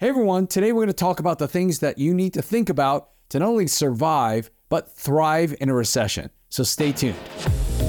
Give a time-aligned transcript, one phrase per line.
[0.00, 2.68] Hey everyone, today we're going to talk about the things that you need to think
[2.68, 6.30] about to not only survive, but thrive in a recession.
[6.48, 7.16] So stay tuned.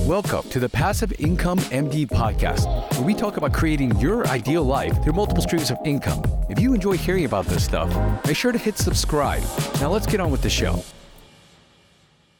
[0.05, 5.03] Welcome to the Passive Income MD podcast, where we talk about creating your ideal life
[5.03, 6.21] through multiple streams of income.
[6.47, 7.89] If you enjoy hearing about this stuff,
[8.23, 9.41] make sure to hit subscribe.
[9.81, 10.83] Now let's get on with the show.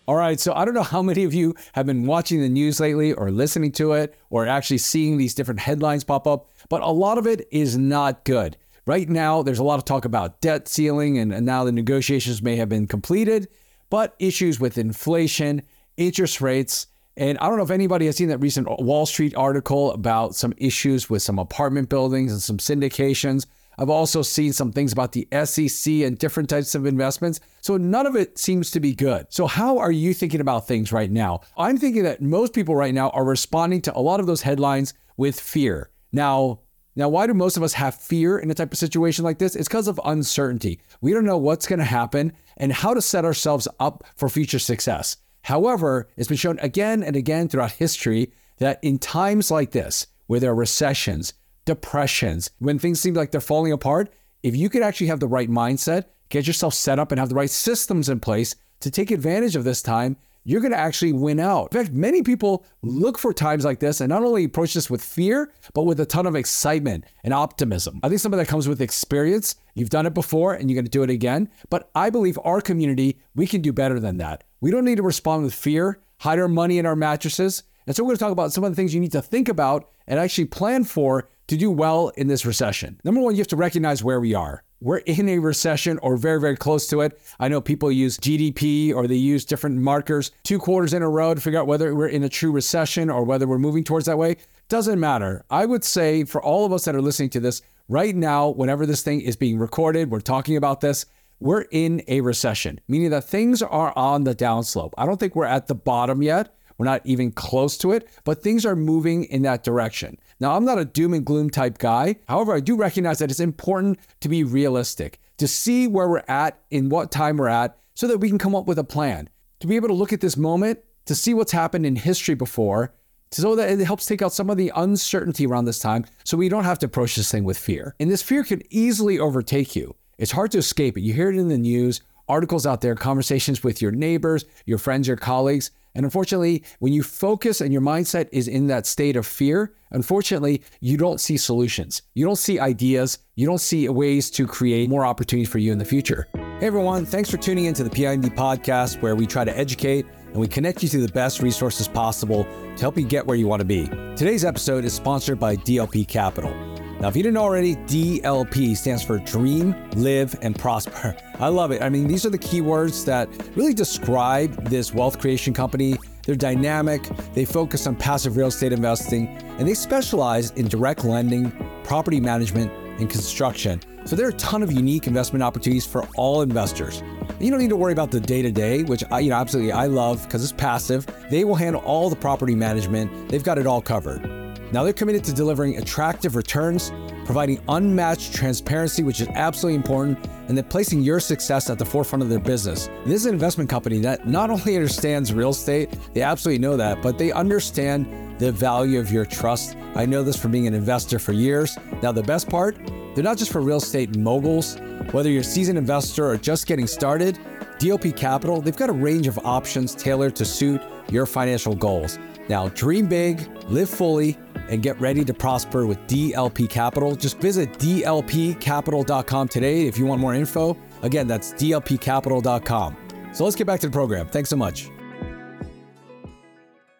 [0.08, 2.80] All right, so I don't know how many of you have been watching the news
[2.80, 6.92] lately or listening to it or actually seeing these different headlines pop up, but a
[6.92, 8.58] lot of it is not good.
[8.88, 12.42] Right now, there's a lot of talk about debt ceiling, and, and now the negotiations
[12.42, 13.48] may have been completed,
[13.90, 15.64] but issues with inflation,
[15.98, 16.88] interest rates,
[17.18, 20.54] and I don't know if anybody has seen that recent Wall Street article about some
[20.58, 23.46] issues with some apartment buildings and some syndications.
[23.78, 27.40] I've also seen some things about the SEC and different types of investments.
[27.62, 29.28] So none of it seems to be good.
[29.30, 31.42] So, how are you thinking about things right now?
[31.58, 34.94] I'm thinking that most people right now are responding to a lot of those headlines
[35.18, 35.90] with fear.
[36.12, 36.62] Now,
[36.96, 39.56] now, why do most of us have fear in a type of situation like this?
[39.56, 40.80] It's because of uncertainty.
[41.02, 44.60] We don't know what's going to happen and how to set ourselves up for future
[44.60, 45.18] success.
[45.42, 50.40] However, it's been shown again and again throughout history that in times like this, where
[50.40, 51.34] there are recessions,
[51.66, 55.50] depressions, when things seem like they're falling apart, if you could actually have the right
[55.50, 59.58] mindset, get yourself set up and have the right systems in place to take advantage
[59.58, 60.16] of this time,
[60.46, 61.74] you're going to actually win out.
[61.74, 65.04] In fact, many people look for times like this and not only approach this with
[65.04, 68.00] fear, but with a ton of excitement and optimism.
[68.04, 69.56] I think some of that comes with experience.
[69.74, 71.50] You've done it before and you're going to do it again.
[71.70, 74.44] But I believe our community, we can do better than that.
[74.62, 77.64] We don't need to respond with fear, hide our money in our mattresses.
[77.88, 79.50] And so we're going to talk about some of the things you need to think
[79.50, 83.00] about and actually plan for to do well in this recession.
[83.04, 86.40] Number one, you have to recognize where we are we're in a recession or very,
[86.40, 87.20] very close to it.
[87.40, 91.34] I know people use GDP or they use different markers two quarters in a row
[91.34, 94.20] to figure out whether we're in a true recession or whether we're moving towards that
[94.20, 94.38] way.
[94.70, 95.44] Doesn't matter.
[95.50, 98.86] I would say for all of us that are listening to this right now, whenever
[98.86, 101.08] this thing is being recorded, we're talking about this.
[101.40, 104.94] We're in a recession, meaning that things are on the downslope.
[105.00, 106.56] I don't think we're at the bottom yet.
[106.78, 110.20] We're not even close to it, but things are moving in that direction.
[110.40, 112.18] Now, I'm not a doom and gloom type guy.
[112.28, 116.60] However, I do recognize that it's important to be realistic, to see where we're at,
[116.72, 119.30] in what time we're at, so that we can come up with a plan.
[119.62, 122.94] To be able to look at this moment, to see what's happened in history before,
[123.32, 126.50] so that it helps take out some of the uncertainty around this time so we
[126.50, 127.96] don't have to approach this thing with fear.
[128.00, 129.96] And this fear can easily overtake you.
[130.18, 131.02] It's hard to escape it.
[131.02, 135.08] You hear it in the news, articles out there, conversations with your neighbors, your friends,
[135.08, 135.72] your colleagues.
[135.94, 140.62] And unfortunately, when you focus and your mindset is in that state of fear, unfortunately,
[140.82, 142.02] you don't see solutions.
[142.14, 143.20] You don't see ideas.
[143.36, 146.28] You don't see ways to create more opportunities for you in the future.
[146.60, 150.38] Hey everyone, thanks for tuning into the PIMD podcast where we try to educate and
[150.38, 153.62] we connect you to the best resources possible to help you get where you want
[153.62, 153.88] to be.
[154.16, 156.75] Today's episode is sponsored by DLP Capital.
[157.00, 161.16] Now, if you didn't already, DLP stands for Dream, Live, and Prosper.
[161.40, 161.82] I love it.
[161.82, 165.98] I mean, these are the keywords that really describe this wealth creation company.
[166.24, 167.04] They're dynamic,
[167.34, 169.28] they focus on passive real estate investing,
[169.60, 171.52] and they specialize in direct lending,
[171.84, 173.82] property management, and construction.
[174.06, 177.04] So there are a ton of unique investment opportunities for all investors.
[177.40, 179.74] You don't need to worry about the day to day, which I, you know, absolutely
[179.74, 181.06] I love because it's passive.
[181.30, 183.30] They will handle all the property management.
[183.30, 184.45] They've got it all covered.
[184.76, 186.92] Now they're committed to delivering attractive returns,
[187.24, 192.22] providing unmatched transparency, which is absolutely important, and then placing your success at the forefront
[192.22, 192.90] of their business.
[193.06, 197.02] This is an investment company that not only understands real estate, they absolutely know that,
[197.02, 199.78] but they understand the value of your trust.
[199.96, 201.78] I know this from being an investor for years.
[202.04, 202.76] Now, the best part,
[203.16, 204.76] they're not just for real estate moguls.
[205.14, 207.40] Whether you're a seasoned investor or just getting started,
[207.80, 212.20] DLP Capital, they've got a range of options tailored to suit your financial goals.
[212.50, 214.38] Now, dream big, live fully,
[214.70, 217.16] and get ready to prosper with DLP Capital.
[217.16, 220.78] Just visit dlpcapital.com today if you want more info.
[221.02, 222.98] Again, that's dlpcapital.com.
[223.34, 224.28] So let's get back to the program.
[224.28, 224.90] Thanks so much.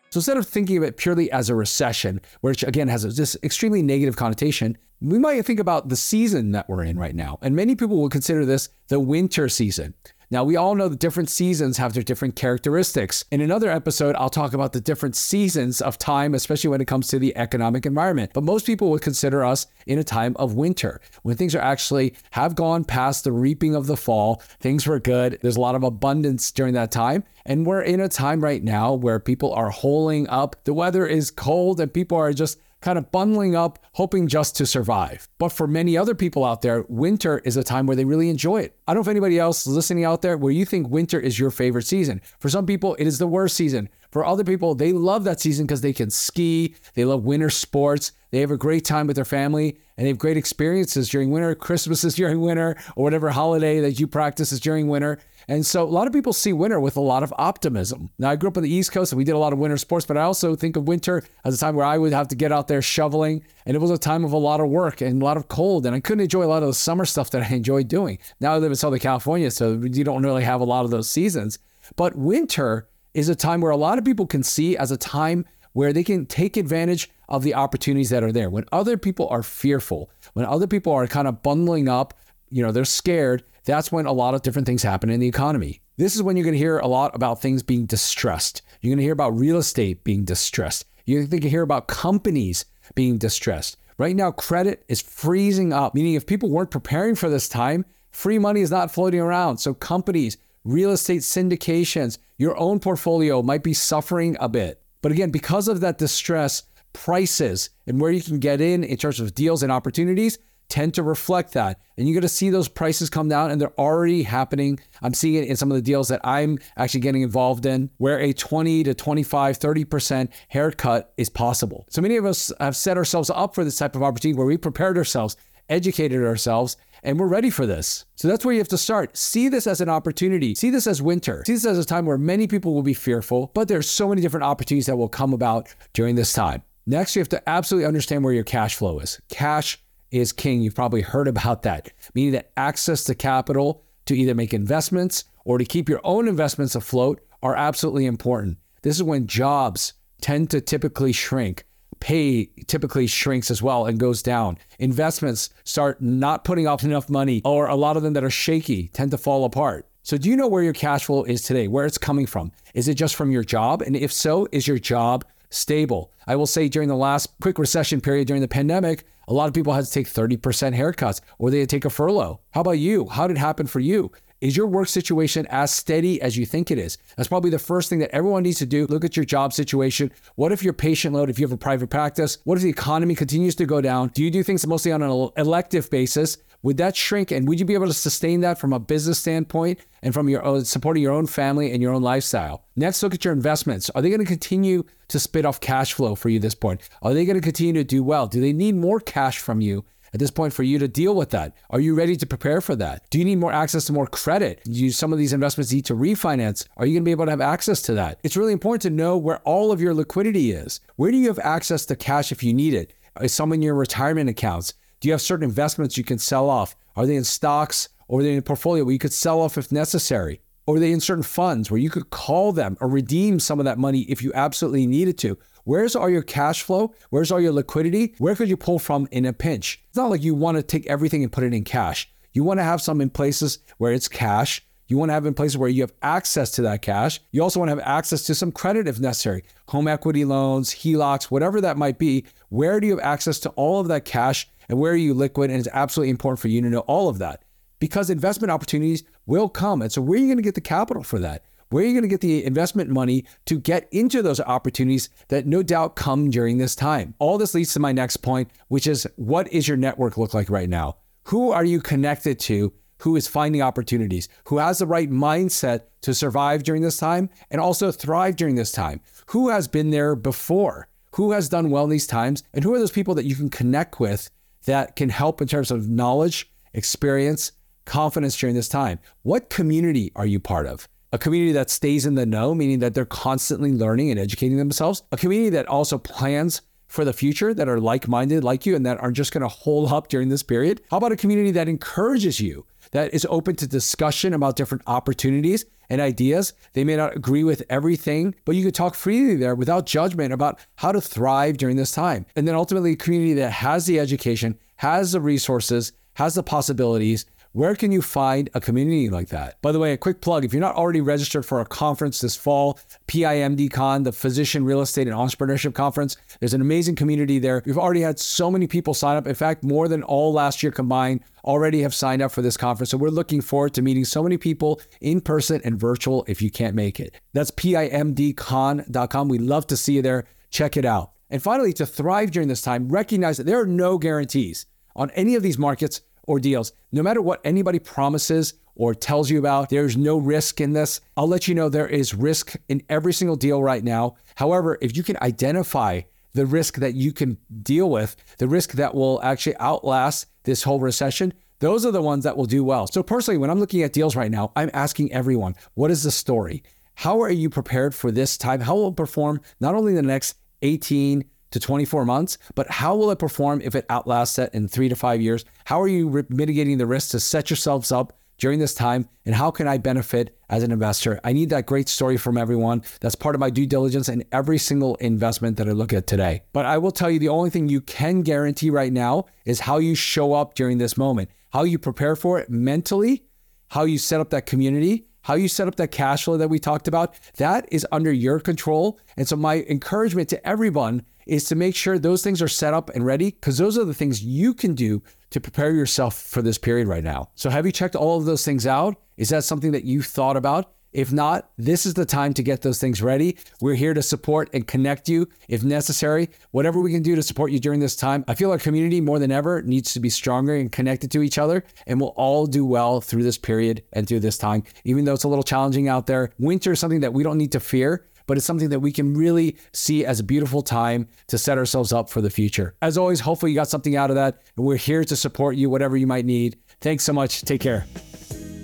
[0.10, 3.82] So instead of thinking of it purely as a recession, which again has this extremely
[3.82, 7.38] negative connotation, we might think about the season that we're in right now.
[7.42, 9.94] And many people will consider this the winter season.
[10.32, 13.26] Now, we all know the different seasons have their different characteristics.
[13.32, 17.08] In another episode, I'll talk about the different seasons of time, especially when it comes
[17.10, 18.32] to the economic environment.
[18.34, 22.16] But most people would consider us in a time of winter when things are actually
[22.32, 24.42] have gone past the reaping of the fall.
[24.60, 25.38] Things were good.
[25.42, 27.24] There's a lot of abundance during that time.
[27.46, 30.56] And we're in a time right now where people are holding up.
[30.64, 34.64] The weather is cold and people are just kind of bundling up, hoping just to
[34.64, 35.28] survive.
[35.40, 38.62] But for many other people out there, winter is a time where they really enjoy
[38.62, 38.78] it.
[38.88, 41.50] I don't know if anybody else listening out there where you think winter is your
[41.50, 42.22] favorite season.
[42.38, 43.90] For some people, it is the worst season.
[44.12, 48.12] For other people, they love that season because they can ski, they love winter sports,
[48.30, 51.56] they have a great time with their family, and they have great experiences during winter.
[51.56, 55.18] Christmas is during winter, or whatever holiday that you practice is during winter.
[55.48, 58.10] And so a lot of people see winter with a lot of optimism.
[58.18, 59.78] Now, I grew up on the East Coast and we did a lot of winter
[59.78, 62.36] sports, but I also think of winter as a time where I would have to
[62.36, 63.44] get out there shoveling.
[63.66, 65.86] And it was a time of a lot of work and a lot of cold.
[65.86, 68.20] And I couldn't enjoy a lot of the summer stuff that I enjoyed doing.
[68.40, 71.10] Now I live in Southern California, so you don't really have a lot of those
[71.10, 71.60] seasons.
[71.96, 75.46] But winter is a time where a lot of people can see as a time
[75.74, 78.50] where they can take advantage of the opportunities that are there.
[78.50, 82.14] When other people are fearful, when other people are kind of bundling up,
[82.56, 85.82] you know, they're scared, that's when a lot of different things happen in the economy.
[85.98, 88.62] This is when you're going to hear a lot about things being distressed.
[88.80, 90.86] You're going to hear about real estate being distressed.
[91.04, 92.64] You're going to hear about companies
[92.96, 93.76] being distressed.
[93.98, 98.40] Right now, credit is freezing up, meaning if people weren't preparing for this time, free
[98.40, 99.58] money is not floating around.
[99.58, 104.82] So, companies, real estate syndications, your own portfolio might be suffering a bit.
[105.02, 106.64] But again, because of that distress,
[106.94, 110.40] prices and where you can get in in terms of deals and opportunities
[110.70, 111.80] tend to reflect that.
[111.98, 114.80] And you're going to see those prices come down, and they're already happening.
[115.02, 118.20] I'm seeing it in some of the deals that I'm actually getting involved in, where
[118.20, 121.86] a 20 to 25, 30% haircut is possible.
[121.90, 124.58] So many of us have set ourselves up for this type of opportunity where we
[124.58, 125.38] prepared ourselves,
[125.70, 128.06] educated ourselves, and we're ready for this.
[128.16, 129.16] So that's where you have to start.
[129.16, 130.56] See this as an opportunity.
[130.56, 131.44] See this as winter.
[131.46, 134.22] See this as a time where many people will be fearful, but there's so many
[134.22, 136.64] different opportunities that will come about during this time.
[136.88, 139.20] Next, you have to absolutely understand where your cash flow is.
[139.30, 139.84] Cash
[140.20, 140.62] is king.
[140.62, 145.58] You've probably heard about that, meaning that access to capital to either make investments or
[145.58, 148.58] to keep your own investments afloat are absolutely important.
[148.82, 151.66] This is when jobs tend to typically shrink.
[152.00, 154.58] Pay typically shrinks as well and goes down.
[154.80, 158.90] Investments start not putting off enough money, or a lot of them that are shaky
[158.90, 159.88] tend to fall apart.
[160.04, 162.52] So, do you know where your cash flow is today, where it's coming from?
[162.76, 163.82] Is it just from your job?
[163.82, 166.12] And if so, is your job stable?
[166.28, 169.54] I will say during the last quick recession period during the pandemic, a lot of
[169.54, 170.40] people had to take 30%
[170.76, 172.40] haircuts or they had to take a furlough.
[172.52, 173.08] How about you?
[173.08, 174.12] How did it happen for you?
[174.42, 176.98] Is your work situation as steady as you think it is?
[177.16, 178.86] That's probably the first thing that everyone needs to do.
[178.86, 180.12] Look at your job situation.
[180.36, 182.38] What if your patient load, if you have a private practice?
[182.44, 184.10] What if the economy continues to go down?
[184.10, 186.38] Do you do things mostly on an elective basis?
[186.66, 189.80] Would that shrink and would you be able to sustain that from a business standpoint
[190.02, 192.66] and from your own, supporting your own family and your own lifestyle?
[192.76, 193.92] Next, look at your investments.
[193.92, 196.82] Are they going to continue to spit off cash flow for you at this point?
[197.04, 198.26] Are they going to continue to do well?
[198.26, 201.30] Do they need more cash from you at this point for you to deal with
[201.30, 201.56] that?
[201.70, 203.08] Are you ready to prepare for that?
[203.12, 204.64] Do you need more access to more credit?
[204.64, 206.66] Do some of these investments need to refinance?
[206.78, 208.20] Are you going to be able to have access to that?
[208.24, 210.80] It's really important to know where all of your liquidity is.
[210.96, 212.92] Where do you have access to cash if you need it?
[213.22, 214.74] Is some in your retirement accounts?
[215.00, 216.76] Do you have certain investments you can sell off?
[216.96, 219.58] Are they in stocks or are they in a portfolio where you could sell off
[219.58, 220.42] if necessary?
[220.68, 223.66] Or are they in certain funds where you could call them or redeem some of
[223.66, 225.38] that money if you absolutely needed to?
[225.64, 226.94] Where's all your cash flow?
[227.10, 228.16] Where's all your liquidity?
[228.18, 229.84] Where could you pull from in a pinch?
[229.88, 232.10] It's not like you want to take everything and put it in cash.
[232.34, 234.65] You want to have some in places where it's cash.
[234.88, 237.20] You want to have in places where you have access to that cash.
[237.32, 241.26] You also want to have access to some credit if necessary home equity loans, HELOCs,
[241.26, 242.26] whatever that might be.
[242.50, 245.50] Where do you have access to all of that cash and where are you liquid?
[245.50, 247.44] And it's absolutely important for you to know all of that
[247.80, 249.82] because investment opportunities will come.
[249.82, 251.44] And so, where are you going to get the capital for that?
[251.70, 255.48] Where are you going to get the investment money to get into those opportunities that
[255.48, 257.16] no doubt come during this time?
[257.18, 260.50] All this leads to my next point, which is what is your network look like
[260.50, 260.98] right now?
[261.26, 266.14] Who are you connected to who is finding opportunities, who has the right mindset to
[266.14, 269.02] survive during this time and also thrive during this time?
[269.28, 270.88] Who has been there before?
[271.16, 272.44] Who has done well in these times?
[272.54, 274.30] And who are those people that you can connect with
[274.66, 277.52] that can help in terms of knowledge, experience,
[277.86, 279.00] confidence during this time.
[279.22, 280.88] What community are you part of?
[281.14, 285.04] A community that stays in the know, meaning that they're constantly learning and educating themselves.
[285.12, 288.86] A community that also plans for the future, that are like minded like you, and
[288.86, 290.82] that are just going to hold up during this period.
[290.92, 295.66] How about a community that encourages you, that is open to discussion about different opportunities
[295.90, 296.54] and ideas?
[296.72, 300.60] They may not agree with everything, but you can talk freely there without judgment about
[300.76, 302.26] how to thrive during this time.
[302.38, 307.26] And then ultimately, a community that has the education, has the resources, has the possibilities,
[307.56, 309.62] where can you find a community like that?
[309.62, 312.36] By the way, a quick plug if you're not already registered for a conference this
[312.36, 317.64] fall, PIMDCon, the Physician Real Estate and Entrepreneurship Conference, there's an amazing community there.
[317.66, 319.26] We've already had so many people sign up.
[319.26, 322.90] In fact, more than all last year combined already have signed up for this conference.
[322.90, 326.52] So we're looking forward to meeting so many people in person and virtual if you
[326.52, 327.16] can't make it.
[327.32, 329.30] That's PIMDCon.com.
[329.30, 330.26] We'd love to see you there.
[330.50, 331.14] Check it out.
[331.30, 335.36] And finally, to thrive during this time, recognize that there are no guarantees on any
[335.36, 336.74] of these markets or deals.
[336.92, 341.02] No matter what anybody promises or tells you about, there's no risk in this.
[341.16, 344.16] I'll let you know there is risk in every single deal right now.
[344.36, 346.02] However, if you can identify
[346.34, 350.80] the risk that you can deal with, the risk that will actually outlast this whole
[350.80, 352.86] recession, those are the ones that will do well.
[352.88, 356.12] So, personally, when I'm looking at deals right now, I'm asking everyone, what is the
[356.12, 356.64] story?
[356.96, 358.62] How are you prepared for this time?
[358.62, 361.24] How will it perform not only the next 18
[361.56, 364.96] to 24 months, but how will it perform if it outlasts that in three to
[364.96, 365.46] five years?
[365.64, 369.08] How are you mitigating the risk to set yourselves up during this time?
[369.26, 371.18] And how can I benefit as an investor?
[371.24, 372.84] I need that great story from everyone.
[373.00, 376.44] That's part of my due diligence in every single investment that I look at today.
[376.52, 379.78] But I will tell you the only thing you can guarantee right now is how
[379.78, 383.24] you show up during this moment, how you prepare for it mentally,
[383.70, 386.60] how you set up that community, how you set up that cash flow that we
[386.60, 389.00] talked about, that is under your control.
[389.18, 392.92] And so, my encouragement to everyone is to make sure those things are set up
[392.92, 395.02] and ready because those are the things you can do
[395.32, 397.30] to prepare yourself for this period right now.
[397.34, 398.98] So, have you checked all of those things out?
[399.18, 400.72] Is that something that you thought about?
[400.96, 403.38] If not, this is the time to get those things ready.
[403.60, 406.30] We're here to support and connect you if necessary.
[406.52, 408.24] Whatever we can do to support you during this time.
[408.30, 411.38] I feel our community more than ever needs to be stronger and connected to each
[411.38, 414.64] other, and we'll all do well through this period and through this time.
[414.86, 417.52] Even though it's a little challenging out there, winter is something that we don't need
[417.52, 421.38] to fear but it's something that we can really see as a beautiful time to
[421.38, 422.74] set ourselves up for the future.
[422.82, 425.70] As always, hopefully you got something out of that, and we're here to support you,
[425.70, 426.58] whatever you might need.
[426.82, 427.44] Thanks so much.
[427.44, 427.86] Take care.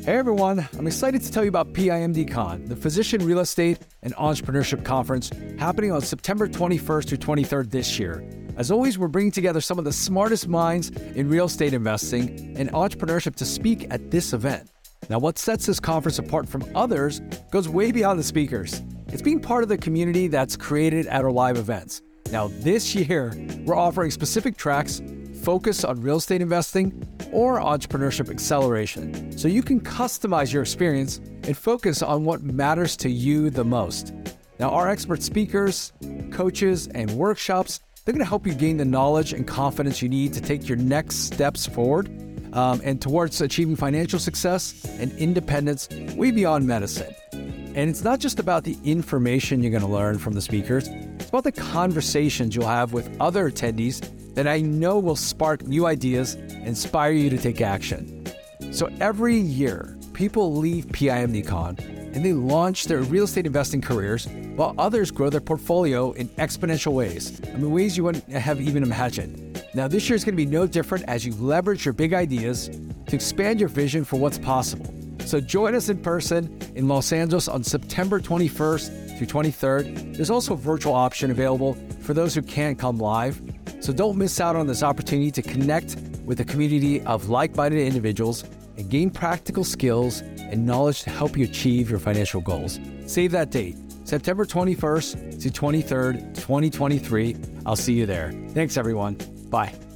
[0.04, 4.84] Hey everyone, I'm excited to tell you about PIMDCon, the Physician Real Estate and Entrepreneurship
[4.84, 5.30] Conference
[5.60, 8.28] happening on September 21st through 23rd this year.
[8.58, 12.72] As always, we're bringing together some of the smartest minds in real estate investing and
[12.72, 14.72] entrepreneurship to speak at this event.
[15.08, 18.82] Now, what sets this conference apart from others goes way beyond the speakers.
[19.10, 22.02] It's being part of the community that's created at our live events.
[22.32, 23.34] Now, this year,
[23.66, 25.00] we're offering specific tracks
[25.44, 31.58] focused on real estate investing or entrepreneurship acceleration so you can customize your experience and
[31.58, 34.14] focus on what matters to you the most.
[34.60, 35.92] Now, our expert speakers,
[36.32, 40.34] coaches, and workshops, they're going to help you gain the knowledge and confidence you need
[40.34, 42.10] to take your next steps forward
[42.54, 47.14] um, and towards achieving financial success and independence way beyond medicine.
[47.32, 51.30] And it's not just about the information you're going to learn from the speakers, it's
[51.30, 54.02] about the conversations you'll have with other attendees
[54.34, 58.26] that I know will spark new ideas inspire you to take action.
[58.72, 64.76] So every year, people leave PIMDCon and they launch their real estate investing careers while
[64.78, 67.42] others grow their portfolio in exponential ways.
[67.44, 69.64] I mean, ways you wouldn't have even imagined.
[69.74, 72.70] Now, this year is going to be no different as you leverage your big ideas
[73.08, 74.94] to expand your vision for what's possible.
[75.26, 80.16] So join us in person in Los Angeles on September 21st through 23rd.
[80.16, 83.42] There's also a virtual option available for those who can't come live.
[83.80, 87.86] So don't miss out on this opportunity to connect with a community of like minded
[87.86, 88.44] individuals
[88.78, 92.80] and gain practical skills and knowledge to help you achieve your financial goals.
[93.06, 93.76] Save that date,
[94.06, 97.36] September 21st to 23rd, 2023.
[97.66, 98.32] I'll see you there.
[98.50, 99.18] Thanks, everyone.
[99.50, 99.91] Bye.